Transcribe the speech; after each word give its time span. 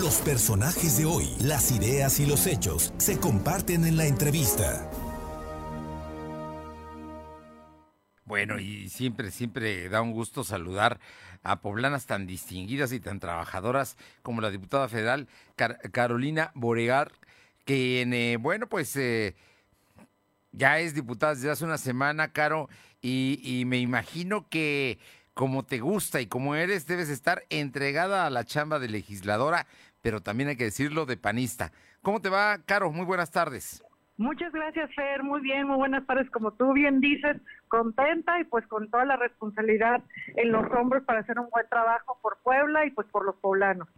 Los 0.00 0.20
personajes 0.20 0.96
de 0.98 1.06
hoy, 1.06 1.26
las 1.40 1.72
ideas 1.72 2.20
y 2.20 2.26
los 2.26 2.46
hechos 2.46 2.94
se 2.98 3.18
comparten 3.18 3.84
en 3.84 3.96
la 3.96 4.06
entrevista. 4.06 4.88
Bueno, 8.24 8.60
y 8.60 8.88
siempre, 8.90 9.32
siempre 9.32 9.88
da 9.88 10.00
un 10.00 10.12
gusto 10.12 10.44
saludar 10.44 11.00
a 11.42 11.60
poblanas 11.60 12.06
tan 12.06 12.26
distinguidas 12.26 12.92
y 12.92 13.00
tan 13.00 13.18
trabajadoras 13.18 13.96
como 14.22 14.40
la 14.40 14.50
diputada 14.50 14.88
federal 14.88 15.26
Carolina 15.56 16.52
Boregar, 16.54 17.10
que, 17.64 18.02
eh, 18.02 18.36
bueno, 18.36 18.68
pues 18.68 18.94
eh, 18.94 19.34
ya 20.52 20.78
es 20.78 20.94
diputada 20.94 21.34
desde 21.34 21.50
hace 21.50 21.64
una 21.64 21.78
semana, 21.78 22.32
Caro, 22.32 22.68
y, 23.02 23.64
me 23.66 23.78
imagino 23.78 24.48
que 24.48 24.98
como 25.34 25.64
te 25.64 25.78
gusta 25.78 26.20
y 26.20 26.26
como 26.26 26.56
eres, 26.56 26.86
debes 26.86 27.08
estar 27.08 27.44
entregada 27.48 28.26
a 28.26 28.30
la 28.30 28.44
chamba 28.44 28.80
de 28.80 28.88
legisladora, 28.88 29.68
pero 30.02 30.20
también 30.20 30.48
hay 30.48 30.56
que 30.56 30.64
decirlo 30.64 31.06
de 31.06 31.16
panista. 31.16 31.72
¿Cómo 32.02 32.20
te 32.20 32.28
va, 32.28 32.58
Caro? 32.64 32.90
Muy 32.92 33.04
buenas 33.04 33.30
tardes. 33.30 33.82
Muchas 34.18 34.52
gracias, 34.52 34.92
Fer. 34.96 35.22
Muy 35.22 35.40
bien, 35.40 35.68
muy 35.68 35.76
buenas 35.76 36.04
tardes. 36.04 36.28
Como 36.30 36.52
tú 36.52 36.72
bien 36.72 37.00
dices, 37.00 37.36
contenta 37.68 38.40
y 38.40 38.44
pues 38.44 38.66
con 38.66 38.90
toda 38.90 39.04
la 39.04 39.16
responsabilidad 39.16 40.02
en 40.34 40.50
los 40.50 40.64
hombros 40.72 41.04
para 41.04 41.20
hacer 41.20 41.38
un 41.38 41.48
buen 41.50 41.68
trabajo 41.68 42.18
por 42.20 42.36
Puebla 42.38 42.84
y 42.84 42.90
pues 42.90 43.06
por 43.12 43.24
los 43.24 43.36
poblanos. 43.36 43.88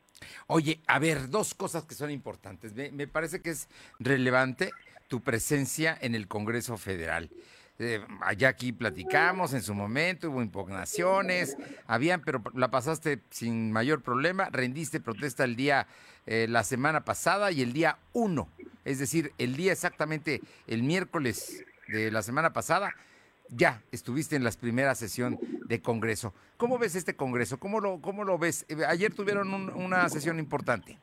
Oye, 0.47 0.81
a 0.87 0.99
ver, 0.99 1.31
dos 1.31 1.55
cosas 1.55 1.85
que 1.85 1.95
son 1.95 2.11
importantes. 2.11 2.75
Me, 2.75 3.07
parece 3.07 3.41
que 3.41 3.49
es 3.49 3.71
relevante 3.99 4.73
tu 5.09 5.23
presencia 5.23 5.97
en 5.99 6.15
el 6.15 6.29
Congreso 6.29 6.77
Federal. 6.77 7.31
Eh, 7.83 7.99
allá 8.21 8.51
aquí 8.51 8.73
platicamos 8.73 9.55
en 9.55 9.63
su 9.63 9.75
momento, 9.75 10.31
hubo 10.31 10.43
impugnaciones, 10.43 11.57
habían, 11.87 12.21
pero 12.21 12.43
la 12.53 12.71
pasaste 12.71 13.21
sin 13.31 13.73
mayor 13.73 14.03
problema, 14.03 14.51
rendiste 14.53 15.01
protesta 15.01 15.45
el 15.45 15.57
día, 15.57 15.87
eh, 16.27 16.47
la 16.47 16.63
semana 16.63 17.07
pasada 17.07 17.51
y 17.51 17.63
el 17.63 17.73
día 17.73 17.97
1, 18.13 18.47
es 18.85 18.99
decir, 18.99 19.33
el 19.39 19.57
día 19.57 19.73
exactamente 19.73 20.43
el 20.67 20.83
miércoles 20.83 21.65
de 21.89 22.11
la 22.11 22.21
semana 22.21 22.53
pasada, 22.53 22.95
ya 23.49 23.81
estuviste 23.93 24.37
en 24.37 24.45
la 24.45 24.51
primera 24.51 24.95
sesión 24.95 25.39
de 25.65 25.81
Congreso. 25.81 26.35
¿Cómo 26.59 26.79
ves 26.79 26.97
este 26.97 27.17
Congreso? 27.17 27.59
¿Cómo 27.59 27.81
lo, 27.81 28.03
cómo 28.03 28.25
lo 28.25 28.37
ves? 28.37 28.67
Eh, 28.69 28.77
ayer 28.87 29.15
tuvieron 29.15 29.55
una 29.75 30.07
sesión 30.11 30.39
importante. 30.39 30.99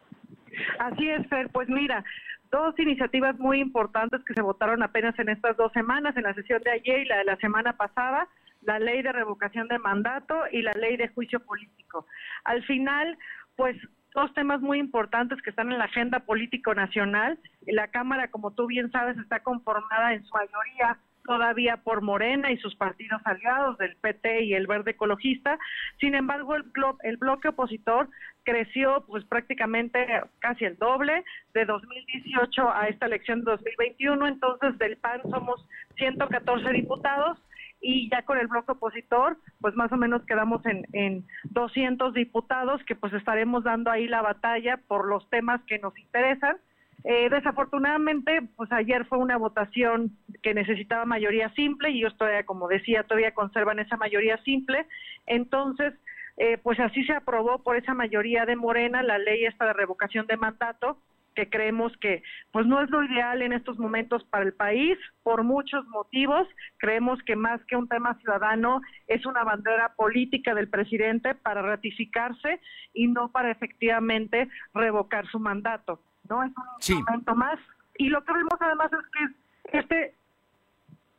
Así 0.79 1.09
es, 1.09 1.27
Fer. 1.27 1.49
Pues 1.49 1.67
mira, 1.69 2.05
dos 2.51 2.77
iniciativas 2.79 3.37
muy 3.39 3.59
importantes 3.59 4.23
que 4.23 4.33
se 4.33 4.41
votaron 4.41 4.83
apenas 4.83 5.17
en 5.19 5.29
estas 5.29 5.57
dos 5.57 5.71
semanas, 5.73 6.15
en 6.17 6.23
la 6.23 6.33
sesión 6.33 6.61
de 6.63 6.71
ayer 6.71 7.01
y 7.01 7.05
la 7.05 7.17
de 7.17 7.25
la 7.25 7.37
semana 7.37 7.77
pasada, 7.77 8.27
la 8.61 8.79
ley 8.79 9.01
de 9.01 9.11
revocación 9.11 9.67
de 9.67 9.79
mandato 9.79 10.35
y 10.51 10.61
la 10.61 10.73
ley 10.73 10.97
de 10.97 11.09
juicio 11.09 11.39
político. 11.39 12.05
Al 12.43 12.63
final, 12.63 13.17
pues 13.55 13.77
dos 14.13 14.33
temas 14.33 14.61
muy 14.61 14.79
importantes 14.79 15.41
que 15.41 15.49
están 15.49 15.71
en 15.71 15.77
la 15.77 15.85
agenda 15.85 16.19
político 16.21 16.73
nacional. 16.73 17.39
La 17.65 17.89
Cámara, 17.89 18.29
como 18.29 18.51
tú 18.51 18.67
bien 18.67 18.91
sabes, 18.91 19.17
está 19.17 19.41
conformada 19.41 20.13
en 20.13 20.23
su 20.25 20.33
mayoría 20.33 20.97
todavía 21.27 21.77
por 21.77 22.01
Morena 22.01 22.51
y 22.51 22.57
sus 22.57 22.75
partidos 22.75 23.21
aliados 23.25 23.77
del 23.77 23.95
PT 23.97 24.45
y 24.45 24.53
el 24.53 24.65
Verde 24.65 24.91
Ecologista. 24.91 25.59
Sin 25.99 26.15
embargo, 26.15 26.55
el, 26.55 26.63
el 27.03 27.17
bloque 27.17 27.49
opositor 27.49 28.09
creció 28.47 29.03
pues 29.07 29.25
prácticamente 29.25 30.07
casi 30.39 30.63
el 30.63 30.77
doble 30.77 31.25
de 31.53 31.65
2018 31.65 32.73
a 32.73 32.87
esta 32.87 33.07
elección 33.07 33.39
de 33.39 33.51
2021. 33.51 34.25
Entonces, 34.25 34.77
del 34.77 34.95
PAN 34.95 35.21
somos 35.29 35.67
114 35.97 36.69
diputados 36.71 37.37
y 37.81 38.09
ya 38.09 38.21
con 38.21 38.37
el 38.37 38.47
bloque 38.47 38.71
opositor, 38.71 39.37
pues 39.59 39.75
más 39.75 39.91
o 39.91 39.97
menos 39.97 40.23
quedamos 40.25 40.65
en, 40.65 40.87
en 40.93 41.25
200 41.51 42.13
diputados 42.13 42.81
que 42.85 42.95
pues 42.95 43.11
estaremos 43.11 43.65
dando 43.65 43.91
ahí 43.91 44.07
la 44.07 44.21
batalla 44.21 44.77
por 44.87 45.07
los 45.09 45.29
temas 45.29 45.61
que 45.67 45.79
nos 45.79 45.97
interesan 45.99 46.57
eh, 47.03 47.29
desafortunadamente, 47.29 48.41
pues 48.55 48.71
ayer 48.71 49.05
fue 49.05 49.17
una 49.17 49.37
votación 49.37 50.17
que 50.41 50.53
necesitaba 50.53 51.05
mayoría 51.05 51.49
simple 51.53 51.89
y 51.89 51.99
ellos 51.99 52.17
todavía, 52.17 52.45
como 52.45 52.67
decía, 52.67 53.03
todavía 53.03 53.33
conservan 53.33 53.79
esa 53.79 53.97
mayoría 53.97 54.37
simple. 54.43 54.85
Entonces, 55.25 55.93
eh, 56.37 56.57
pues 56.61 56.79
así 56.79 57.03
se 57.03 57.13
aprobó 57.13 57.63
por 57.63 57.75
esa 57.75 57.93
mayoría 57.93 58.45
de 58.45 58.55
Morena 58.55 59.03
la 59.03 59.17
ley 59.17 59.45
esta 59.45 59.65
de 59.65 59.73
revocación 59.73 60.27
de 60.27 60.37
mandato 60.37 60.97
que 61.37 61.49
creemos 61.49 61.95
que 61.97 62.23
pues 62.51 62.65
no 62.65 62.81
es 62.81 62.89
lo 62.89 63.03
ideal 63.03 63.43
en 63.43 63.53
estos 63.53 63.77
momentos 63.77 64.23
para 64.23 64.43
el 64.43 64.53
país 64.53 64.97
por 65.21 65.43
muchos 65.43 65.85
motivos. 65.87 66.47
Creemos 66.77 67.21
que 67.27 67.35
más 67.35 67.63
que 67.65 67.75
un 67.75 67.87
tema 67.87 68.15
ciudadano 68.15 68.81
es 69.07 69.23
una 69.23 69.43
bandera 69.43 69.93
política 69.95 70.55
del 70.55 70.67
presidente 70.67 71.35
para 71.35 71.61
ratificarse 71.61 72.59
y 72.91 73.05
no 73.07 73.29
para 73.29 73.51
efectivamente 73.51 74.49
revocar 74.73 75.27
su 75.27 75.39
mandato. 75.39 76.01
¿no? 76.27 76.43
Es 76.43 76.51
un 76.57 76.63
instrumento 76.79 77.35
más. 77.35 77.59
Y 77.99 78.09
lo 78.09 78.23
que 78.23 78.33
vemos 78.33 78.57
además 78.59 78.89
es 78.93 79.09
que 79.11 79.77
este, 79.77 80.15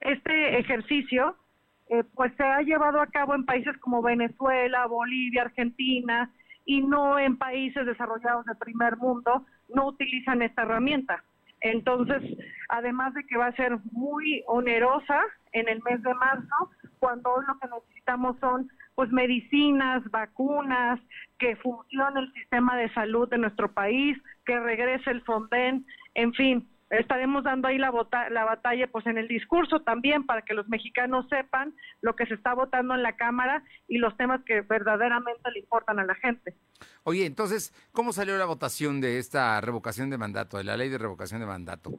este 0.01 0.59
ejercicio 0.59 1.37
eh, 1.91 2.05
pues 2.15 2.33
se 2.37 2.43
ha 2.43 2.61
llevado 2.63 3.01
a 3.01 3.07
cabo 3.07 3.35
en 3.35 3.45
países 3.45 3.77
como 3.79 4.03
Venezuela, 4.03 4.87
Bolivia, 4.87 5.43
Argentina, 5.43 6.31
y 6.65 6.83
no 6.83 7.19
en 7.19 7.39
países 7.39 7.87
desarrollados 7.87 8.45
del 8.45 8.57
primer 8.59 8.97
mundo, 8.99 9.47
no 9.75 9.87
utilizan 9.87 10.43
esta 10.43 10.63
herramienta. 10.63 11.25
Entonces, 11.61 12.23
además 12.69 13.15
de 13.15 13.25
que 13.25 13.39
va 13.39 13.47
a 13.47 13.57
ser 13.57 13.79
muy 13.91 14.45
onerosa 14.47 15.21
en 15.53 15.69
el 15.69 15.83
mes 15.83 16.03
de 16.03 16.15
marzo, 16.15 16.71
cuando 16.99 17.41
lo 17.41 17.59
que 17.59 17.69
necesitamos 17.69 18.39
son 18.39 18.69
pues 18.95 19.11
medicinas, 19.13 20.03
vacunas, 20.11 21.01
que 21.39 21.57
funcione 21.57 22.21
el 22.21 22.33
sistema 22.33 22.77
de 22.77 22.93
salud 22.93 23.29
de 23.29 23.39
nuestro 23.39 23.73
país, 23.73 24.19
que 24.45 24.59
regrese 24.59 25.11
el 25.11 25.23
Fonden, 25.23 25.87
en 26.15 26.33
fin, 26.35 26.69
estaremos 26.91 27.45
dando 27.45 27.69
ahí 27.69 27.79
la, 27.79 27.93
la 28.31 28.45
batalla 28.45 28.87
pues 28.87 29.07
en 29.07 29.19
el 29.19 29.29
discurso 29.29 29.81
también 29.81 30.25
para 30.25 30.43
que 30.43 30.55
los 30.55 30.69
mexicanos 30.69 31.27
sepan 31.29 31.75
lo 32.01 32.17
que 32.17 32.27
se 32.27 32.35
está 32.35 32.55
votando 32.55 32.95
en 32.95 33.03
la 33.03 33.17
Cámara 33.17 33.63
y 33.89 33.99
los 33.99 34.17
temas 34.17 34.43
que 34.45 34.63
verdaderamente 34.63 35.51
le 35.51 35.61
importan 35.61 35.99
a 35.99 36.05
la 36.05 36.15
gente. 36.15 36.55
Oye, 37.05 37.27
entonces, 37.27 37.75
¿cómo 37.93 38.13
salió 38.13 38.37
la 38.39 38.47
votación 38.47 39.01
de 39.01 39.19
esta 39.19 39.61
revocación 39.61 40.11
de 40.11 40.19
mandato, 40.19 40.59
de 40.59 40.65
la 40.65 40.77
ley 40.77 40.89
de 40.89 40.99
revocación 40.99 41.41
de 41.41 41.47
mandato? 41.47 41.99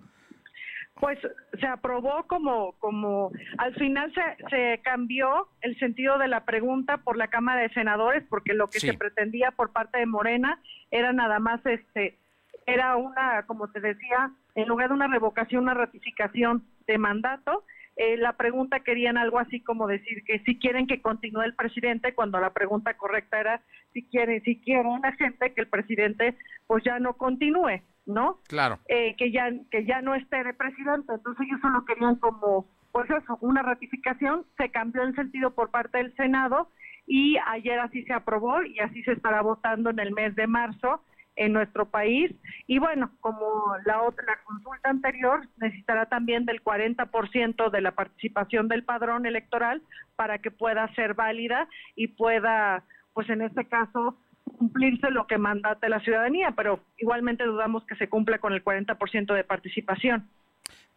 pues 1.00 1.18
se 1.60 1.66
aprobó 1.66 2.28
como, 2.28 2.74
como 2.74 3.32
al 3.58 3.74
final 3.76 4.14
se, 4.14 4.50
se 4.50 4.82
cambió 4.84 5.48
el 5.62 5.78
sentido 5.80 6.18
de 6.18 6.28
la 6.28 6.44
pregunta 6.44 6.98
por 6.98 7.16
la 7.16 7.30
Cámara 7.30 7.62
de 7.62 7.70
Senadores, 7.70 8.24
porque 8.30 8.54
lo 8.54 8.70
que 8.70 8.82
se 8.82 8.94
pretendía 8.94 9.52
por 9.52 9.72
parte 9.72 9.98
de 9.98 10.06
Morena 10.06 10.62
era 10.92 11.14
nada 11.14 11.40
más 11.40 11.66
este, 11.66 12.18
era 12.66 12.98
una, 12.98 13.44
como 13.46 13.70
te 13.70 13.80
decía, 13.80 14.32
en 14.56 14.68
lugar 14.68 14.90
de 14.90 14.96
una 14.96 15.08
revocación, 15.08 15.64
una 15.64 15.74
ratificación 15.74 16.64
de 16.88 16.98
mandato. 16.98 17.64
Eh, 17.96 18.18
la 18.18 18.34
pregunta 18.34 18.80
querían 18.80 19.18
algo 19.18 19.40
así 19.40 19.62
como 19.62 19.88
decir 19.88 20.24
que 20.26 20.40
si 20.40 20.58
quieren 20.58 20.88
que 20.88 21.02
continúe 21.02 21.42
el 21.42 21.56
presidente, 21.56 22.14
cuando 22.14 22.40
la 22.40 22.54
pregunta 22.54 22.96
correcta 22.96 23.40
era 23.40 23.62
si 23.94 24.04
quieren, 24.06 24.42
si 24.44 24.62
quieren 24.62 25.02
la 25.02 25.12
gente 25.14 25.54
que 25.54 25.62
el 25.62 25.68
presidente 25.68 26.38
pues 26.68 26.84
ya 26.84 27.00
no 27.00 27.14
continúe. 27.14 27.82
¿no? 28.06 28.40
Claro. 28.48 28.80
Eh, 28.88 29.16
que 29.18 29.32
ya 29.32 29.52
que 29.70 29.86
ya 29.86 30.02
no 30.02 30.16
esté 30.16 30.44
de 30.44 30.54
presidente, 30.54 31.14
entonces 31.14 31.46
ellos 31.46 31.62
solo 31.62 31.86
querían 31.86 32.16
como 32.16 32.66
pues 32.92 33.08
eso, 33.10 33.38
una 33.42 33.62
ratificación, 33.62 34.46
se 34.58 34.72
cambió 34.72 35.04
el 35.04 35.16
sentido 35.16 35.52
por 35.52 35.70
parte 35.70 36.00
del 36.00 36.16
Senado 36.16 36.70
y 37.06 37.38
ayer 37.48 37.80
así 37.80 38.04
se 38.04 38.14
aprobó 38.14 38.64
y 38.64 38.80
así 38.80 39.04
se 39.04 39.12
estará 39.12 39.42
votando 39.42 39.92
en 39.92 40.00
el 40.00 40.12
mes 40.12 40.36
de 40.36 40.48
marzo 40.48 41.04
en 41.40 41.54
nuestro 41.54 41.86
país 41.86 42.36
y 42.68 42.80
bueno, 42.80 43.12
como 43.22 43.74
la 43.86 44.04
otra 44.04 44.26
la 44.28 44.44
consulta 44.44 44.90
anterior 44.90 45.48
necesitará 45.58 46.06
también 46.06 46.46
del 46.46 46.62
40% 46.62 47.72
de 47.72 47.82
la 47.82 47.92
participación 47.92 48.68
del 48.68 48.84
padrón 48.84 49.26
electoral 49.26 49.82
para 50.18 50.40
que 50.40 50.52
pueda 50.52 50.94
ser 50.96 51.14
válida 51.14 51.68
y 51.96 52.08
pueda 52.08 52.84
pues 53.14 53.30
en 53.30 53.42
este 53.42 53.66
caso 53.66 54.18
cumplirse 54.58 55.12
lo 55.12 55.28
que 55.28 55.38
mandate 55.38 55.88
la 55.88 56.02
ciudadanía, 56.02 56.52
pero 56.58 56.84
igualmente 56.98 57.46
dudamos 57.46 57.86
que 57.86 57.96
se 57.96 58.10
cumpla 58.10 58.40
con 58.40 58.52
el 58.52 58.64
40% 58.64 59.34
de 59.34 59.44
participación. 59.46 60.28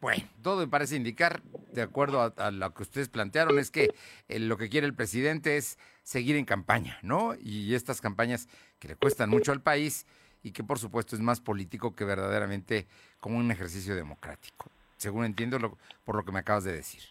Bueno, 0.01 0.25
todo 0.43 0.59
me 0.59 0.67
parece 0.67 0.97
indicar, 0.97 1.41
de 1.73 1.83
acuerdo 1.83 2.35
a, 2.37 2.51
lo 2.51 2.75
que 2.75 2.83
ustedes 2.83 3.09
plantearon, 3.09 3.61
es 3.61 3.71
que 3.71 3.91
eh, 4.29 4.41
lo 4.41 4.57
que 4.57 4.69
quiere 4.69 4.89
el 4.89 4.95
presidente 4.95 5.57
es 5.57 5.79
seguir 6.03 6.35
en 6.35 6.45
campaña, 6.45 6.99
¿no? 7.03 7.35
Y 7.41 7.75
estas 7.77 8.01
campañas 8.01 8.49
que 8.81 8.89
le 8.89 8.97
cuestan 8.97 9.31
mucho 9.31 9.53
al 9.53 9.63
país 9.63 10.05
y 10.43 10.53
que 10.53 10.65
por 10.65 10.79
supuesto 10.79 11.17
es 11.17 11.23
más 11.23 11.41
político 11.41 11.95
que 11.95 12.05
verdaderamente 12.05 12.87
como 13.21 13.39
un 13.39 13.51
ejercicio 13.51 13.95
democrático, 13.95 14.71
según 14.97 15.25
entiendo 15.25 15.79
por 16.05 16.17
lo 16.17 16.25
que 16.25 16.33
me 16.33 16.41
acabas 16.41 16.65
de 16.65 16.73
decir. 16.73 17.03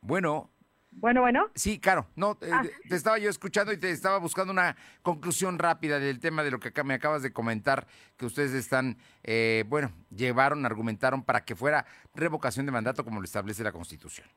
Bueno. 0.00 0.50
Bueno, 0.96 1.22
bueno. 1.22 1.48
Sí, 1.56 1.80
claro. 1.80 2.06
No, 2.14 2.38
eh, 2.40 2.50
ah. 2.52 2.62
te 2.88 2.94
estaba 2.94 3.18
yo 3.18 3.28
escuchando 3.28 3.72
y 3.72 3.78
te 3.78 3.90
estaba 3.90 4.18
buscando 4.18 4.52
una 4.52 4.76
conclusión 5.02 5.58
rápida 5.58 5.98
del 5.98 6.20
tema 6.20 6.44
de 6.44 6.52
lo 6.52 6.60
que 6.60 6.68
acá 6.68 6.84
me 6.84 6.94
acabas 6.94 7.22
de 7.22 7.32
comentar, 7.32 7.88
que 8.16 8.26
ustedes 8.26 8.52
están, 8.52 8.96
eh, 9.24 9.64
bueno, 9.66 9.90
llevaron, 10.14 10.64
argumentaron 10.64 11.24
para 11.24 11.44
que 11.44 11.56
fuera 11.56 11.84
revocación 12.14 12.64
de 12.64 12.72
mandato 12.72 13.04
como 13.04 13.18
lo 13.18 13.24
establece 13.24 13.64
la 13.64 13.72
Constitución. 13.72 14.28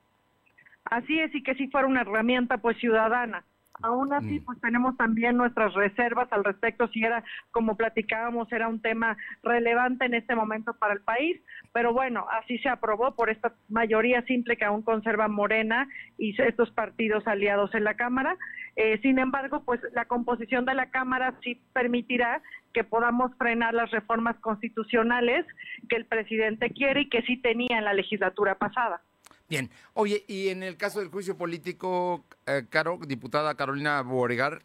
Así 0.86 1.20
es, 1.20 1.36
y 1.36 1.44
que 1.44 1.54
si 1.56 1.68
fuera 1.68 1.86
una 1.86 2.02
herramienta 2.02 2.58
pues 2.58 2.78
ciudadana. 2.78 3.46
Aún 3.82 4.12
así, 4.12 4.40
mm. 4.40 4.46
pues 4.46 4.60
tenemos 4.60 4.98
también 4.98 5.38
nuestras 5.38 5.74
reservas 5.74 6.28
al 6.32 6.44
respecto, 6.44 6.88
si 6.88 7.04
era, 7.04 7.24
como 7.52 7.76
platicábamos, 7.76 8.52
era 8.52 8.68
un 8.68 8.82
tema 8.82 9.18
relevante 9.44 10.06
en 10.06 10.16
este 10.16 10.36
momento 10.36 10.74
para 10.74 10.94
el 10.94 11.02
país, 11.02 11.40
pero 11.74 11.94
bueno, 11.94 12.26
así 12.32 12.58
se 12.60 12.70
aprobó 12.70 13.16
por 13.16 13.30
esta 13.30 13.54
mayoría 13.70 14.24
simple 14.24 14.58
que 14.58 14.66
aún 14.66 14.82
conserva 14.82 15.28
Morena 15.28 15.88
y 16.18 16.36
estos 16.42 16.72
partidos 16.72 17.28
aliados 17.28 17.74
en 17.76 17.84
la 17.84 17.94
Cámara. 17.94 18.36
Eh, 18.76 19.00
sin 19.02 19.20
embargo, 19.20 19.64
pues 19.64 19.80
la 19.94 20.06
composición 20.06 20.66
de 20.66 20.74
la 20.74 20.90
Cámara 20.90 21.36
sí 21.44 21.62
permitirá 21.74 22.42
que 22.74 22.84
podamos 22.84 23.32
frenar 23.38 23.74
las 23.74 23.92
reformas 23.92 24.38
constitucionales 24.40 25.46
que 25.90 25.96
el 25.96 26.06
presidente 26.06 26.70
quiere 26.72 27.02
y 27.02 27.10
que 27.10 27.22
sí 27.24 27.38
tenía 27.38 27.78
en 27.78 27.86
la 27.86 27.94
legislatura 27.94 28.56
pasada. 28.56 29.02
Bien, 29.50 29.70
oye, 29.94 30.24
y 30.28 30.50
en 30.50 30.62
el 30.62 30.76
caso 30.76 31.00
del 31.00 31.08
juicio 31.10 31.38
político, 31.38 32.26
eh, 32.46 32.66
Caro, 32.70 33.00
diputada 33.08 33.56
Carolina 33.56 34.02
Boregar. 34.02 34.62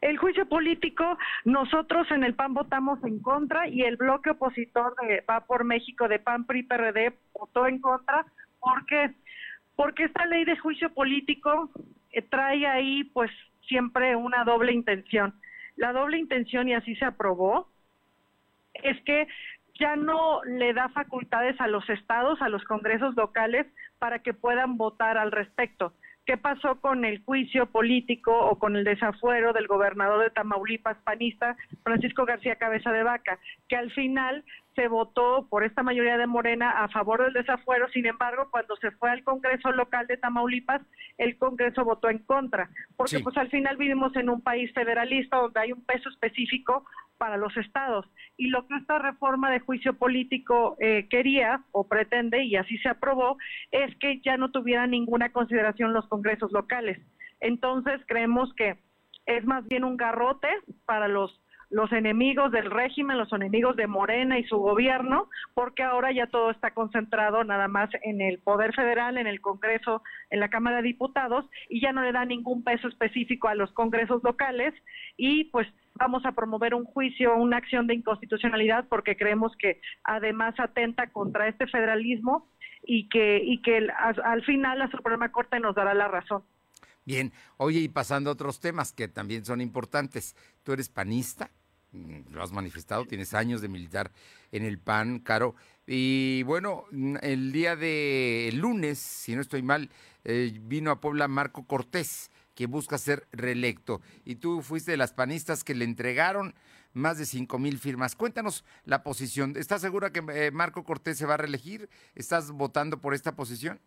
El 0.00 0.18
juicio 0.18 0.46
político, 0.46 1.18
nosotros 1.44 2.10
en 2.10 2.24
el 2.24 2.34
PAN 2.34 2.54
votamos 2.54 3.02
en 3.04 3.18
contra 3.18 3.68
y 3.68 3.82
el 3.82 3.96
bloque 3.96 4.30
opositor 4.30 4.94
de 5.02 5.22
Va 5.28 5.40
por 5.40 5.64
México 5.64 6.08
de 6.08 6.18
PAN 6.18 6.44
PRI 6.44 6.62
PRD 6.62 7.14
votó 7.32 7.66
en 7.66 7.80
contra 7.80 8.24
porque 8.60 9.14
porque 9.74 10.04
esta 10.04 10.24
ley 10.26 10.44
de 10.44 10.56
juicio 10.56 10.92
político 10.94 11.70
eh, 12.12 12.22
trae 12.22 12.66
ahí 12.66 13.04
pues 13.04 13.30
siempre 13.68 14.16
una 14.16 14.44
doble 14.44 14.72
intención. 14.72 15.34
La 15.76 15.92
doble 15.92 16.18
intención 16.18 16.68
y 16.68 16.74
así 16.74 16.96
se 16.96 17.04
aprobó 17.04 17.68
es 18.74 19.00
que 19.02 19.26
ya 19.78 19.96
no 19.96 20.42
le 20.44 20.72
da 20.72 20.88
facultades 20.90 21.60
a 21.60 21.68
los 21.68 21.88
estados, 21.88 22.40
a 22.42 22.48
los 22.48 22.64
congresos 22.64 23.14
locales, 23.16 23.66
para 23.98 24.20
que 24.20 24.34
puedan 24.34 24.76
votar 24.76 25.18
al 25.18 25.32
respecto. 25.32 25.92
¿Qué 26.26 26.36
pasó 26.36 26.80
con 26.80 27.04
el 27.04 27.22
juicio 27.22 27.66
político 27.66 28.36
o 28.36 28.58
con 28.58 28.74
el 28.74 28.82
desafuero 28.82 29.52
del 29.52 29.68
gobernador 29.68 30.24
de 30.24 30.30
Tamaulipas 30.30 30.96
panista, 31.04 31.56
Francisco 31.84 32.24
García 32.24 32.56
Cabeza 32.56 32.90
de 32.90 33.04
Vaca? 33.04 33.38
Que 33.68 33.76
al 33.76 33.92
final 33.92 34.44
se 34.74 34.88
votó 34.88 35.46
por 35.48 35.62
esta 35.62 35.84
mayoría 35.84 36.18
de 36.18 36.26
Morena 36.26 36.82
a 36.82 36.88
favor 36.88 37.22
del 37.22 37.32
desafuero, 37.32 37.88
sin 37.90 38.06
embargo, 38.06 38.48
cuando 38.50 38.74
se 38.76 38.90
fue 38.90 39.10
al 39.10 39.22
Congreso 39.22 39.70
local 39.70 40.08
de 40.08 40.16
Tamaulipas, 40.16 40.82
el 41.16 41.38
Congreso 41.38 41.84
votó 41.84 42.10
en 42.10 42.18
contra, 42.18 42.68
porque 42.96 43.20
pues 43.20 43.36
al 43.36 43.48
final 43.48 43.76
vivimos 43.76 44.14
en 44.16 44.28
un 44.28 44.42
país 44.42 44.72
federalista 44.74 45.38
donde 45.38 45.60
hay 45.60 45.72
un 45.72 45.84
peso 45.84 46.08
específico 46.10 46.84
para 47.18 47.36
los 47.36 47.56
estados. 47.56 48.06
Y 48.36 48.48
lo 48.48 48.66
que 48.66 48.76
esta 48.76 48.98
reforma 48.98 49.50
de 49.50 49.60
juicio 49.60 49.94
político 49.94 50.76
eh, 50.80 51.06
quería 51.08 51.62
o 51.72 51.88
pretende, 51.88 52.44
y 52.44 52.56
así 52.56 52.78
se 52.78 52.88
aprobó, 52.88 53.36
es 53.70 53.94
que 53.96 54.20
ya 54.20 54.36
no 54.36 54.50
tuviera 54.50 54.86
ninguna 54.86 55.32
consideración 55.32 55.92
los 55.92 56.06
congresos 56.08 56.52
locales. 56.52 56.98
Entonces 57.40 58.00
creemos 58.06 58.52
que 58.54 58.76
es 59.26 59.44
más 59.44 59.66
bien 59.66 59.84
un 59.84 59.96
garrote 59.96 60.48
para 60.84 61.08
los 61.08 61.40
los 61.70 61.90
enemigos 61.92 62.52
del 62.52 62.70
régimen, 62.70 63.18
los 63.18 63.32
enemigos 63.32 63.76
de 63.76 63.86
Morena 63.86 64.38
y 64.38 64.44
su 64.44 64.56
gobierno, 64.58 65.28
porque 65.54 65.82
ahora 65.82 66.12
ya 66.12 66.26
todo 66.28 66.50
está 66.50 66.72
concentrado 66.72 67.42
nada 67.44 67.68
más 67.68 67.90
en 68.02 68.20
el 68.20 68.38
Poder 68.38 68.74
Federal, 68.74 69.18
en 69.18 69.26
el 69.26 69.40
Congreso, 69.40 70.02
en 70.30 70.40
la 70.40 70.48
Cámara 70.48 70.76
de 70.76 70.84
Diputados, 70.84 71.44
y 71.68 71.80
ya 71.80 71.92
no 71.92 72.02
le 72.02 72.12
da 72.12 72.24
ningún 72.24 72.62
peso 72.62 72.88
específico 72.88 73.48
a 73.48 73.54
los 73.54 73.72
congresos 73.72 74.22
locales, 74.22 74.74
y 75.16 75.44
pues 75.44 75.66
vamos 75.98 76.24
a 76.24 76.32
promover 76.32 76.74
un 76.74 76.84
juicio, 76.84 77.34
una 77.36 77.56
acción 77.56 77.86
de 77.86 77.94
inconstitucionalidad, 77.94 78.86
porque 78.88 79.16
creemos 79.16 79.52
que 79.58 79.80
además 80.04 80.54
atenta 80.58 81.08
contra 81.08 81.48
este 81.48 81.66
federalismo 81.66 82.48
y 82.84 83.08
que, 83.08 83.40
y 83.42 83.60
que 83.62 83.88
al 83.96 84.44
final 84.44 84.78
la 84.78 84.90
Suprema 84.90 85.30
Corte 85.32 85.60
nos 85.60 85.74
dará 85.74 85.94
la 85.94 86.08
razón. 86.08 86.42
Bien, 87.04 87.32
oye, 87.56 87.80
y 87.80 87.88
pasando 87.88 88.30
a 88.30 88.32
otros 88.32 88.60
temas 88.60 88.92
que 88.92 89.06
también 89.06 89.44
son 89.44 89.60
importantes, 89.60 90.34
tú 90.64 90.72
eres 90.72 90.88
panista, 90.88 91.50
mm, 91.92 92.32
lo 92.32 92.42
has 92.42 92.52
manifestado, 92.52 93.04
tienes 93.04 93.32
años 93.32 93.60
de 93.60 93.68
militar 93.68 94.10
en 94.50 94.64
el 94.64 94.78
PAN, 94.78 95.20
Caro, 95.20 95.54
y 95.86 96.42
bueno, 96.42 96.84
mm, 96.90 97.16
el 97.22 97.52
día 97.52 97.76
de 97.76 98.50
lunes, 98.54 98.98
si 98.98 99.36
no 99.36 99.40
estoy 99.40 99.62
mal, 99.62 99.88
eh, 100.24 100.52
vino 100.62 100.90
a 100.90 101.00
Puebla 101.00 101.28
Marco 101.28 101.64
Cortés, 101.64 102.30
que 102.56 102.66
busca 102.66 102.98
ser 102.98 103.28
reelecto, 103.30 104.00
y 104.24 104.36
tú 104.36 104.62
fuiste 104.62 104.90
de 104.90 104.96
las 104.96 105.12
panistas 105.12 105.62
que 105.62 105.76
le 105.76 105.84
entregaron 105.84 106.54
más 106.94 107.18
de 107.18 107.26
cinco 107.26 107.58
mil 107.58 107.78
firmas. 107.78 108.16
Cuéntanos 108.16 108.64
la 108.84 109.02
posición. 109.02 109.54
¿Estás 109.56 109.82
segura 109.82 110.10
que 110.10 110.24
eh, 110.32 110.50
Marco 110.50 110.82
Cortés 110.82 111.18
se 111.18 111.26
va 111.26 111.34
a 111.34 111.36
reelegir? 111.36 111.90
¿Estás 112.14 112.50
votando 112.50 113.00
por 113.00 113.12
esta 113.12 113.36
posición? 113.36 113.78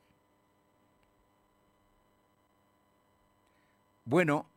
Bueno, 4.05 4.47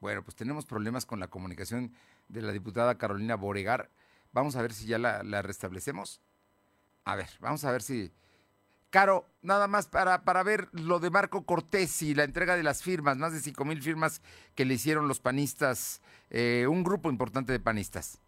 bueno, 0.00 0.22
pues 0.22 0.36
tenemos 0.36 0.66
problemas 0.66 1.06
con 1.06 1.18
la 1.18 1.28
comunicación 1.28 1.92
de 2.28 2.42
la 2.42 2.52
diputada 2.52 2.98
Carolina 2.98 3.36
Boregar. 3.36 3.88
Vamos 4.32 4.56
a 4.56 4.62
ver 4.62 4.74
si 4.74 4.86
ya 4.86 4.98
la, 4.98 5.42
restablecemos. 5.42 6.20
A 7.04 7.16
ver, 7.16 7.30
vamos 7.40 7.64
a 7.64 7.72
ver 7.72 7.80
si... 7.82 8.12
Caro, 8.94 9.24
nada 9.42 9.66
más 9.66 9.88
para, 9.88 10.22
para 10.22 10.44
ver 10.44 10.68
lo 10.70 11.00
de 11.00 11.10
Marco 11.10 11.44
Cortés 11.44 12.00
y 12.00 12.14
la 12.14 12.22
entrega 12.22 12.54
de 12.54 12.62
las 12.62 12.84
firmas, 12.84 13.16
más 13.16 13.32
de 13.32 13.40
cinco 13.40 13.64
mil 13.64 13.82
firmas 13.82 14.22
que 14.54 14.64
le 14.64 14.74
hicieron 14.74 15.08
los 15.08 15.18
panistas, 15.18 16.00
eh, 16.30 16.68
un 16.68 16.84
grupo 16.84 17.10
importante 17.10 17.50
de 17.50 17.58
panistas. 17.58 18.22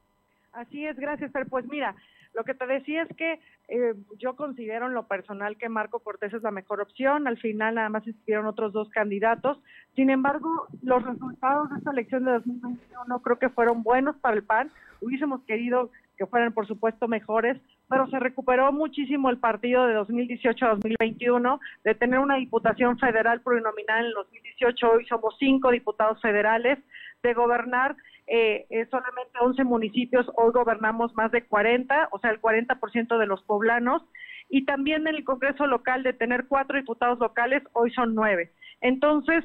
Así 0.52 0.84
es, 0.84 0.96
gracias, 0.96 1.30
pero 1.32 1.46
pues 1.46 1.66
mira, 1.68 1.94
lo 2.34 2.42
que 2.42 2.54
te 2.54 2.66
decía 2.66 3.02
es 3.02 3.16
que 3.16 3.38
eh, 3.68 3.94
yo 4.18 4.34
considero 4.34 4.88
en 4.88 4.94
lo 4.94 5.06
personal 5.06 5.56
que 5.56 5.68
Marco 5.68 6.00
Cortés 6.00 6.34
es 6.34 6.42
la 6.42 6.50
mejor 6.50 6.80
opción. 6.80 7.28
Al 7.28 7.38
final 7.38 7.76
nada 7.76 7.88
más 7.88 8.04
estuvieron 8.04 8.46
otros 8.46 8.72
dos 8.72 8.90
candidatos. 8.90 9.58
Sin 9.94 10.10
embargo, 10.10 10.66
los 10.82 11.00
resultados 11.04 11.70
de 11.70 11.78
esta 11.78 11.92
elección 11.92 12.24
de 12.24 12.32
2021 12.32 13.22
creo 13.22 13.38
que 13.38 13.50
fueron 13.50 13.84
buenos 13.84 14.16
para 14.16 14.34
el 14.34 14.42
PAN. 14.42 14.72
Hubiésemos 15.00 15.42
querido 15.44 15.92
que 16.16 16.26
fueran, 16.26 16.52
por 16.52 16.66
supuesto, 16.66 17.08
mejores, 17.08 17.60
pero 17.88 18.06
se 18.08 18.18
recuperó 18.18 18.72
muchísimo 18.72 19.30
el 19.30 19.38
partido 19.38 19.86
de 19.86 19.94
2018 19.94 20.64
a 20.64 20.68
2021, 20.70 21.60
de 21.84 21.94
tener 21.94 22.18
una 22.18 22.36
diputación 22.36 22.98
federal 22.98 23.40
plurinominal 23.40 24.00
en 24.00 24.06
el 24.06 24.12
2018, 24.14 24.90
hoy 24.90 25.06
somos 25.06 25.36
cinco 25.38 25.70
diputados 25.70 26.20
federales, 26.20 26.78
de 27.22 27.34
gobernar 27.34 27.96
eh, 28.26 28.66
solamente 28.90 29.38
11 29.40 29.64
municipios, 29.64 30.26
hoy 30.34 30.52
gobernamos 30.52 31.14
más 31.14 31.30
de 31.30 31.44
40, 31.44 32.08
o 32.10 32.18
sea, 32.18 32.30
el 32.30 32.40
40% 32.40 33.18
de 33.18 33.26
los 33.26 33.42
poblanos, 33.42 34.02
y 34.48 34.64
también 34.64 35.06
en 35.06 35.16
el 35.16 35.24
Congreso 35.24 35.66
local 35.66 36.02
de 36.02 36.12
tener 36.12 36.46
cuatro 36.46 36.76
diputados 36.76 37.18
locales, 37.18 37.62
hoy 37.72 37.90
son 37.92 38.14
nueve. 38.14 38.52
Entonces, 38.80 39.44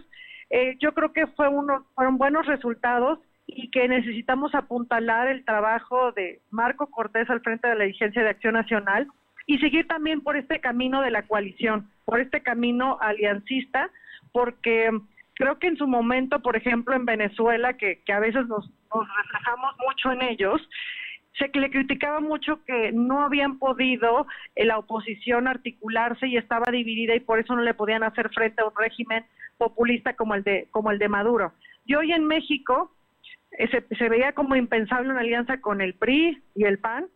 eh, 0.49 0.77
yo 0.79 0.93
creo 0.93 1.13
que 1.13 1.27
fue 1.27 1.47
uno, 1.47 1.85
fueron 1.95 2.17
buenos 2.17 2.45
resultados 2.45 3.19
y 3.51 3.69
que 3.69 3.87
necesitamos 3.87 4.55
apuntalar 4.55 5.27
el 5.27 5.45
trabajo 5.45 6.11
de 6.13 6.39
Marco 6.49 6.87
Cortés 6.87 7.29
al 7.29 7.41
frente 7.41 7.67
de 7.67 7.75
la 7.75 7.83
dirigencia 7.83 8.23
de 8.23 8.29
Acción 8.29 8.53
Nacional 8.53 9.07
y 9.45 9.59
seguir 9.59 9.87
también 9.87 10.21
por 10.21 10.37
este 10.37 10.59
camino 10.59 11.01
de 11.01 11.11
la 11.11 11.23
coalición, 11.23 11.89
por 12.05 12.19
este 12.19 12.41
camino 12.41 12.97
aliancista, 13.01 13.89
porque 14.31 14.89
Creo 15.41 15.57
que 15.57 15.65
en 15.65 15.75
su 15.75 15.87
momento, 15.87 16.39
por 16.39 16.55
ejemplo, 16.55 16.95
en 16.95 17.03
Venezuela, 17.03 17.73
que, 17.73 17.99
a 18.13 18.19
veces 18.19 18.45
nos, 18.47 18.69
reflejamos 18.91 19.75
mucho 19.87 20.11
en 20.11 20.21
ellos, 20.21 20.61
se 21.33 21.49
le 21.57 21.71
criticaba 21.71 22.19
mucho 22.19 22.63
que 22.63 22.91
no 22.91 23.23
habían 23.23 23.57
podido 23.57 24.27
eh, 24.55 24.65
la 24.65 24.77
oposición 24.77 25.47
articularse 25.47 26.27
y 26.27 26.37
estaba 26.37 26.71
dividida 26.71 27.15
y 27.15 27.21
por 27.21 27.39
eso 27.39 27.55
no 27.55 27.63
le 27.63 27.73
podían 27.73 28.03
hacer 28.03 28.29
frente 28.29 28.61
a 28.61 28.65
un 28.65 28.73
régimen 28.77 29.25
populista 29.57 30.15
como 30.15 30.35
el 30.35 30.43
de 30.43 30.67
como 30.69 30.91
el 30.91 30.99
de 30.99 31.09
Maduro. 31.09 31.53
Y 31.85 31.95
hoy 31.95 32.11
en 32.11 32.27
México 32.27 32.91
se, 33.57 33.85
se, 33.95 34.09
veía 34.09 34.33
como 34.33 34.55
impensable 34.55 35.09
una 35.09 35.21
alianza 35.21 35.61
con 35.61 35.81
el 35.81 35.93
PRI 35.93 36.41
y 36.55 36.63
el 36.63 36.79
PAN 36.79 37.07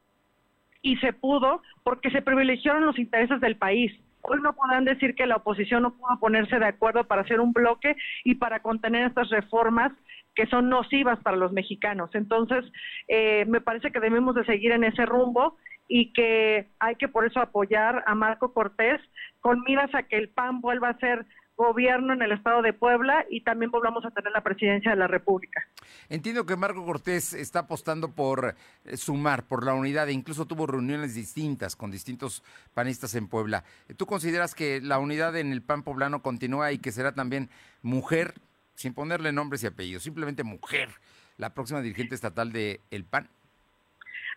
y 0.81 0.97
se 0.97 1.13
pudo 1.13 1.61
porque 1.83 2.11
se 2.11 2.21
privilegiaron 2.21 2.85
los 2.85 2.99
intereses 2.99 3.41
del 3.41 3.57
país. 3.57 3.91
Hoy 4.21 4.39
no 4.41 4.53
podrán 4.53 4.85
decir 4.85 5.15
que 5.15 5.25
la 5.25 5.37
oposición 5.37 5.83
no 5.83 5.93
pudo 5.95 6.19
ponerse 6.19 6.59
de 6.59 6.65
acuerdo 6.65 7.05
para 7.05 7.21
hacer 7.21 7.39
un 7.39 7.53
bloque 7.53 7.95
y 8.23 8.35
para 8.35 8.59
contener 8.61 9.07
estas 9.07 9.29
reformas 9.29 9.91
que 10.35 10.47
son 10.47 10.69
nocivas 10.69 11.19
para 11.19 11.37
los 11.37 11.51
mexicanos. 11.51 12.09
Entonces, 12.13 12.65
eh, 13.07 13.45
me 13.47 13.61
parece 13.61 13.91
que 13.91 13.99
debemos 13.99 14.35
de 14.35 14.45
seguir 14.45 14.71
en 14.71 14.83
ese 14.83 15.05
rumbo 15.05 15.57
y 15.87 16.11
que 16.13 16.67
hay 16.79 16.95
que 16.95 17.07
por 17.07 17.25
eso 17.25 17.39
apoyar 17.39 18.03
a 18.05 18.15
Marco 18.15 18.53
Cortés 18.53 18.99
con 19.39 19.61
miras 19.61 19.93
a 19.93 20.03
que 20.03 20.17
el 20.17 20.29
PAN 20.29 20.61
vuelva 20.61 20.89
a 20.89 20.99
ser 20.99 21.25
gobierno 21.55 22.13
en 22.13 22.21
el 22.21 22.31
estado 22.31 22.61
de 22.61 22.73
Puebla 22.73 23.25
y 23.29 23.41
también 23.41 23.71
volvamos 23.71 24.05
a 24.05 24.11
tener 24.11 24.31
la 24.31 24.43
presidencia 24.43 24.91
de 24.91 24.97
la 24.97 25.07
República. 25.07 25.67
Entiendo 26.09 26.45
que 26.45 26.55
Marco 26.55 26.85
Cortés 26.85 27.33
está 27.33 27.59
apostando 27.59 28.11
por 28.11 28.55
eh, 28.83 28.97
sumar, 28.97 29.43
por 29.47 29.65
la 29.65 29.73
unidad, 29.73 30.09
e 30.09 30.13
incluso 30.13 30.45
tuvo 30.45 30.67
reuniones 30.67 31.15
distintas 31.15 31.75
con 31.75 31.91
distintos 31.91 32.43
panistas 32.73 33.15
en 33.15 33.27
Puebla. 33.27 33.63
¿Tú 33.97 34.05
consideras 34.05 34.55
que 34.55 34.81
la 34.81 34.99
unidad 34.99 35.35
en 35.37 35.51
el 35.51 35.61
PAN 35.61 35.83
poblano 35.83 36.21
continúa 36.21 36.71
y 36.71 36.79
que 36.79 36.91
será 36.91 37.13
también 37.13 37.49
mujer, 37.81 38.35
sin 38.75 38.93
ponerle 38.93 39.31
nombres 39.31 39.63
y 39.63 39.67
apellidos, 39.67 40.03
simplemente 40.03 40.43
mujer, 40.43 40.89
la 41.37 41.53
próxima 41.53 41.81
dirigente 41.81 42.15
estatal 42.15 42.51
del 42.51 42.81
el 42.91 43.05
PAN? 43.05 43.29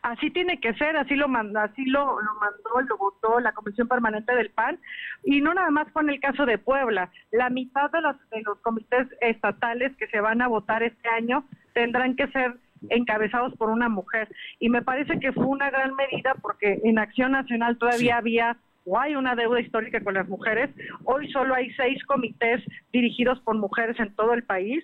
Así 0.02 0.30
tiene 0.30 0.60
que 0.60 0.74
ser, 0.74 0.96
así 0.96 1.14
lo 1.14 1.28
mandó, 1.28 1.60
así 1.60 1.84
lo, 1.84 2.20
lo 2.20 2.34
mandó, 2.34 2.88
lo 2.88 2.96
votó 2.96 3.40
la 3.40 3.52
Comisión 3.52 3.88
Permanente 3.88 4.34
del 4.34 4.50
PAN. 4.50 4.78
Y 5.24 5.40
no 5.40 5.54
nada 5.54 5.70
más 5.70 5.90
con 5.92 6.08
el 6.08 6.20
caso 6.20 6.46
de 6.46 6.58
Puebla. 6.58 7.10
La 7.32 7.50
mitad 7.50 7.90
de 7.90 8.00
los, 8.00 8.16
de 8.30 8.42
los 8.42 8.58
comités 8.60 9.08
estatales 9.20 9.96
que 9.96 10.06
se 10.08 10.20
van 10.20 10.42
a 10.42 10.48
votar 10.48 10.82
este 10.82 11.08
año 11.08 11.44
tendrán 11.72 12.16
que 12.16 12.28
ser 12.28 12.56
encabezados 12.90 13.54
por 13.56 13.70
una 13.70 13.88
mujer. 13.88 14.28
Y 14.58 14.68
me 14.68 14.82
parece 14.82 15.18
que 15.18 15.32
fue 15.32 15.46
una 15.46 15.70
gran 15.70 15.94
medida 15.94 16.34
porque 16.40 16.80
en 16.84 16.98
Acción 16.98 17.32
Nacional 17.32 17.78
todavía 17.78 18.16
había 18.16 18.56
o 18.84 18.98
hay 18.98 19.16
una 19.16 19.34
deuda 19.34 19.60
histórica 19.60 20.00
con 20.00 20.14
las 20.14 20.28
mujeres. 20.28 20.70
Hoy 21.04 21.30
solo 21.30 21.54
hay 21.54 21.70
seis 21.74 22.02
comités 22.04 22.62
dirigidos 22.92 23.38
por 23.40 23.56
mujeres 23.56 23.98
en 24.00 24.14
todo 24.14 24.32
el 24.32 24.44
país. 24.44 24.82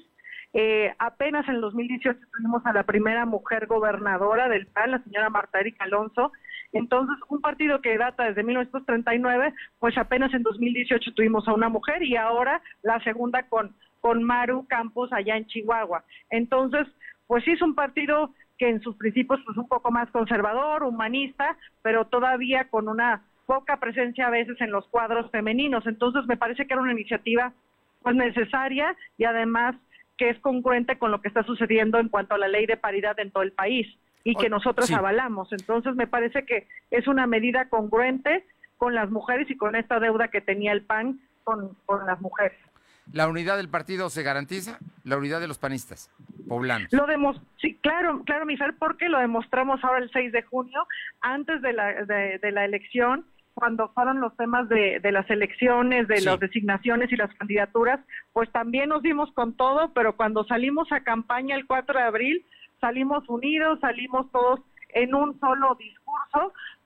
Eh, 0.57 0.95
apenas 1.01 1.47
en 1.49 1.57
el 1.57 1.61
2018 1.61 2.17
tuvimos 2.33 2.65
a 2.65 2.73
la 2.73 2.85
primera 2.85 3.27
mujer 3.27 3.67
gobernadora 3.67 4.49
del 4.49 4.67
PAN, 4.67 4.93
la 4.93 5.03
señora 5.03 5.29
Marta 5.29 5.59
Erika 5.59 5.85
Alonso. 5.85 6.33
Entonces, 6.73 7.17
un 7.29 7.41
partido 7.41 7.81
que 7.81 7.99
data 7.99 8.25
desde 8.25 8.45
1939, 8.45 9.53
pues 9.81 9.99
apenas 9.99 10.33
en 10.33 10.45
2018 10.45 11.13
tuvimos 11.15 11.47
a 11.49 11.55
una 11.55 11.69
mujer 11.69 12.05
y 12.05 12.17
ahora 12.17 12.63
la 12.83 13.03
segunda 13.03 13.43
con, 13.49 13.75
con 14.01 14.23
Maru 14.23 14.67
Campos 14.69 15.13
allá 15.13 15.37
en 15.37 15.47
Chihuahua. 15.47 16.05
Entonces, 16.31 16.87
pues 17.27 17.43
sí 17.45 17.51
es 17.51 17.63
un 17.63 17.75
partido 17.75 18.31
que 18.57 18.69
en 18.69 18.81
sus 18.81 18.97
principios 18.97 19.41
pues 19.45 19.57
un 19.57 19.67
poco 19.67 19.91
más 19.91 20.09
conservador, 20.11 20.85
humanista, 20.85 21.57
pero 21.83 22.05
todavía 22.05 22.69
con 22.69 22.89
una 22.89 23.23
poca 23.47 23.79
presencia 23.79 24.29
a 24.29 24.31
veces 24.31 24.61
en 24.61 24.71
los 24.71 24.87
cuadros 24.87 25.31
femeninos. 25.33 25.85
Entonces 25.87 26.25
me 26.27 26.37
parece 26.37 26.67
que 26.67 26.75
era 26.75 26.83
una 26.83 26.93
iniciativa 26.93 27.53
pues 28.03 28.15
necesaria 28.15 28.95
y 29.19 29.25
además 29.25 29.75
que 30.17 30.31
es 30.31 30.39
congruente 30.41 30.99
con 30.99 31.11
lo 31.11 31.21
que 31.21 31.29
está 31.29 31.43
sucediendo 31.43 31.99
en 31.99 32.09
cuanto 32.09 32.35
a 32.35 32.39
la 32.39 32.49
ley 32.49 32.67
de 32.67 32.77
paridad 32.77 33.19
en 33.19 33.31
todo 33.31 33.43
el 33.43 33.53
país 33.53 33.87
y 34.23 34.35
que 34.37 34.49
nosotros 34.49 34.91
avalamos. 34.91 35.53
Entonces 35.53 35.95
me 35.97 36.07
parece 36.07 36.45
que 36.45 36.67
es 36.91 37.07
una 37.07 37.27
medida 37.27 37.69
congruente 37.69 38.47
con 38.77 38.95
las 38.95 39.11
mujeres 39.11 39.51
y 39.51 39.57
con 39.57 39.77
esta 39.77 40.01
deuda 40.01 40.29
que 40.29 40.41
tenía 40.41 40.73
el 40.73 40.83
PAN 40.83 41.21
con, 41.45 41.77
con 41.85 42.07
las 42.07 42.21
mujeres. 42.21 42.59
¿La 43.13 43.29
unidad 43.29 43.59
del 43.59 43.69
partido 43.69 44.09
se 44.09 44.23
garantiza? 44.23 44.79
La 45.05 45.19
unidad 45.19 45.41
de 45.41 45.49
los 45.49 45.59
panistas 45.59 46.11
poblanos. 46.49 46.91
Lo 46.93 47.07
demos, 47.07 47.41
sí, 47.61 47.79
claro, 47.83 48.23
claro, 48.25 48.47
Mifer, 48.47 48.75
porque 48.79 49.11
lo 49.11 49.19
demostramos 49.19 49.85
ahora 49.85 49.99
el 49.99 50.11
6 50.11 50.33
de 50.33 50.43
junio, 50.43 50.87
antes 51.21 51.61
de 51.61 51.73
la, 51.75 52.05
de 52.05 52.53
la 52.53 52.65
elección, 52.65 53.27
cuando 53.55 53.89
fueron 53.91 54.21
los 54.21 54.37
temas 54.37 54.69
de, 54.69 55.01
de 55.01 55.13
las 55.13 55.29
elecciones, 55.31 56.09
de 56.09 56.21
las 56.21 56.41
designaciones 56.41 57.11
y 57.13 57.17
las 57.17 57.33
candidaturas, 57.35 58.01
pues 58.33 58.51
también 58.51 58.89
nos 58.89 59.03
dimos 59.03 59.31
con 59.33 59.57
todo, 59.57 59.93
pero 59.95 60.17
cuando 60.17 60.45
salimos 60.45 60.91
a 60.93 61.05
campaña 61.05 61.55
el 61.57 61.67
4 61.67 61.99
de 61.99 62.05
abril, 62.05 62.47
salimos 62.81 63.29
unidos, 63.29 63.79
salimos 63.81 64.31
todos 64.33 64.61
en 64.91 65.15
un 65.15 65.39
solo 65.41 65.77
discurso, 65.77 66.04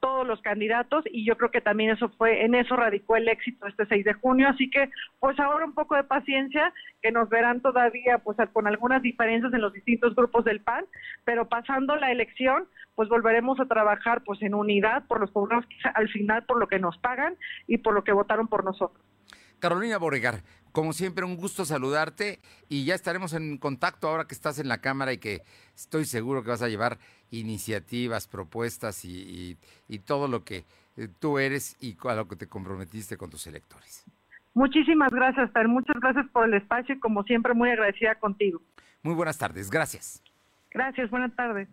todos 0.01 0.27
los 0.27 0.41
candidatos, 0.43 1.05
y 1.11 1.27
yo 1.27 1.37
creo 1.37 1.51
que 1.51 1.61
también 1.61 1.91
eso 1.91 2.09
fue, 2.11 2.45
en 2.45 2.55
eso 2.55 2.77
radicó 2.77 3.17
el 3.17 3.29
éxito 3.29 3.67
este 3.67 3.87
6 3.87 4.05
de 4.05 4.13
junio, 4.15 4.49
así 4.49 4.71
que 4.71 4.91
pues 5.19 5.39
ahora 5.41 5.65
un 5.65 5.75
poco 5.75 5.97
de 5.97 6.05
paciencia, 6.05 6.73
que 7.03 7.11
nos 7.11 7.29
verán 7.29 7.61
todavía 7.61 8.19
pues 8.19 8.37
con 8.53 8.67
algunas 8.67 9.03
diferencias 9.03 9.53
en 9.53 9.61
los 9.61 9.73
distintos 9.73 10.15
grupos 10.15 10.45
del 10.45 10.61
PAN, 10.61 10.85
pero 11.25 11.49
pasando 11.49 11.97
la 11.97 12.13
elección, 12.13 12.69
pues 12.95 13.09
volveremos 13.09 13.59
a 13.61 13.67
trabajar 13.67 14.23
pues 14.25 14.41
en 14.43 14.55
unidad 14.55 15.05
por 15.07 15.21
los 15.21 15.31
poblanos 15.31 15.65
al 15.95 16.09
final 16.09 16.45
por 16.45 16.59
lo 16.59 16.69
que 16.69 16.79
nos 16.79 16.97
pagan 16.99 17.37
y 17.67 17.79
por 17.79 17.95
lo 17.95 18.05
que 18.05 18.13
votaron 18.13 18.49
por 18.49 18.65
nosotros. 18.65 19.05
Carolina 19.59 19.99
Boregar, 19.99 20.41
como 20.79 20.93
siempre, 20.93 21.25
un 21.25 21.35
gusto 21.35 21.65
saludarte 21.65 22.39
y 22.69 22.85
ya 22.85 22.95
estaremos 22.95 23.33
en 23.33 23.59
contacto 23.59 24.07
ahora 24.07 24.27
que 24.29 24.35
estás 24.37 24.61
en 24.61 24.69
la 24.69 24.79
Cámara 24.79 25.13
y 25.13 25.19
que 25.19 25.43
estoy 25.75 26.05
seguro 26.05 26.45
que 26.45 26.51
vas 26.51 26.63
a 26.63 26.69
llevar 26.69 26.99
iniciativas, 27.33 28.29
propuestas 28.29 29.05
y, 29.05 29.59
todo 30.07 30.29
lo 30.29 30.45
que 30.45 30.65
eh, 30.97 31.09
tú 31.19 31.41
eres 31.41 31.77
y 31.81 31.97
a 32.09 32.15
lo 32.15 32.29
que 32.29 32.37
te 32.37 32.47
comprometiste 32.47 33.17
con 33.17 33.29
tus 33.29 33.49
electores. 33.49 34.05
Muchísimas 34.55 35.11
gracias, 35.11 35.51
Fer. 35.51 35.67
Muchas 35.67 35.97
gracias 36.01 36.29
por 36.29 36.45
el 36.45 36.55
espacio 36.55 36.95
y 36.95 37.01
como 37.01 37.25
siempre 37.25 37.55
muy 37.55 37.71
agradecida 37.71 38.15
contigo. 38.15 38.63
Muy 39.03 39.15
buenas 39.15 39.37
tardes. 39.37 39.73
Gracias. 39.73 40.23
Gracias, 40.71 41.11
buenas 41.11 41.35
tardes. 41.35 41.69